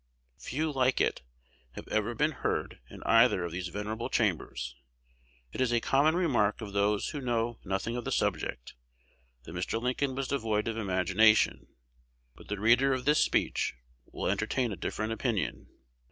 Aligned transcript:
Few 0.39 0.71
like 0.71 0.99
it 0.99 1.21
have 1.73 1.87
ever 1.89 2.15
been 2.15 2.31
heard 2.31 2.79
in 2.89 3.03
either 3.03 3.43
of 3.43 3.51
those 3.51 3.67
venerable 3.67 4.09
chambers. 4.09 4.75
It 5.53 5.61
is 5.61 5.71
a 5.71 5.79
common 5.79 6.15
remark 6.15 6.59
of 6.59 6.73
those 6.73 7.09
who 7.09 7.21
know 7.21 7.59
nothing 7.63 7.95
of 7.95 8.03
the 8.03 8.11
subject, 8.11 8.73
that 9.43 9.53
Mr. 9.53 9.79
Lincoln 9.79 10.15
was 10.15 10.27
devoid 10.29 10.67
of 10.67 10.75
imagination; 10.75 11.67
but 12.33 12.47
the 12.47 12.59
reader 12.59 12.93
of 12.93 13.05
this 13.05 13.19
speech 13.19 13.75
will 14.07 14.25
entertain 14.31 14.71
a 14.71 14.75
different 14.75 15.13
opinion. 15.13 15.67